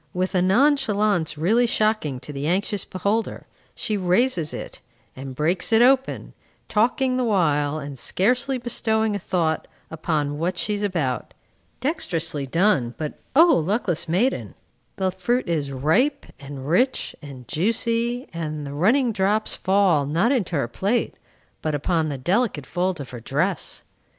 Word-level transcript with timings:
With 0.15 0.33
a 0.33 0.41
nonchalance 0.41 1.37
really 1.37 1.67
shocking 1.67 2.19
to 2.21 2.33
the 2.33 2.47
anxious 2.47 2.83
beholder, 2.85 3.45
she 3.75 3.97
raises 3.97 4.51
it, 4.51 4.79
and 5.15 5.35
breaks 5.35 5.71
it 5.71 5.83
open, 5.83 6.33
talking 6.67 7.17
the 7.17 7.23
while, 7.23 7.77
and 7.77 7.99
scarcely 7.99 8.57
bestowing 8.57 9.15
a 9.15 9.19
thought 9.19 9.67
upon 9.91 10.39
what 10.39 10.57
she 10.57 10.73
is 10.73 10.81
about. 10.81 11.35
Dexterously 11.81 12.47
done; 12.47 12.95
but 12.97 13.19
O 13.35 13.45
luckless 13.63 14.09
maiden! 14.09 14.55
the 14.95 15.11
fruit 15.11 15.47
is 15.47 15.71
ripe, 15.71 16.25
and 16.39 16.67
rich, 16.67 17.15
and 17.21 17.47
juicy, 17.47 18.27
and 18.33 18.65
the 18.65 18.73
running 18.73 19.11
drops 19.11 19.53
fall, 19.53 20.07
not 20.07 20.31
into 20.31 20.55
her 20.55 20.67
plate, 20.67 21.13
but 21.61 21.75
upon 21.75 22.09
the 22.09 22.17
delicate 22.17 22.65
folds 22.65 22.99
of 22.99 23.11
her 23.11 23.19
dress. 23.19 23.83